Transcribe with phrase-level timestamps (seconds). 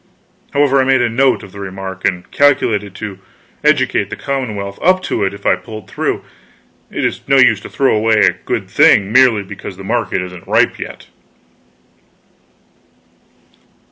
[0.55, 3.19] However, I made a note of the remark, and calculated to
[3.63, 6.25] educate the commonwealth up to it if I pulled through.
[6.89, 10.47] It is no use to throw a good thing away merely because the market isn't
[10.47, 11.05] ripe yet.